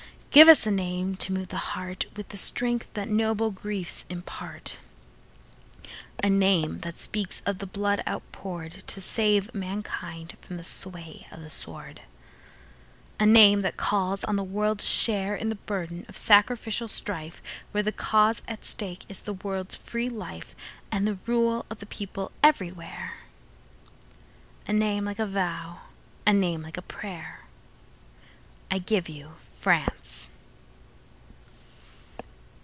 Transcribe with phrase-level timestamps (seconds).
[0.31, 6.79] Give us a name to move the heartWith the strength that noble griefs impart,A name
[6.79, 13.59] that speaks of the blood outpouredTo save mankind from the sway of the sword,—A name
[13.59, 18.63] that calls on the world to shareIn the burden of sacrificial strifeWhere the cause at
[18.63, 25.25] stake is the world's free lifeAnd the rule of the people everywhere,—A name like a
[25.25, 25.81] vow,
[26.25, 30.29] a name like a prayer.I give you France!